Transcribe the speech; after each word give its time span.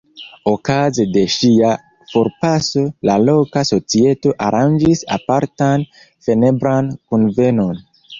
Okaze 0.51 1.03
de 1.15 1.21
ŝia 1.33 1.67
forpaso, 2.13 2.85
la 3.09 3.17
loka 3.25 3.63
societo 3.71 4.31
aranĝis 4.47 5.03
apartan 5.17 5.85
funebran 6.29 6.91
kunvenon. 7.13 7.79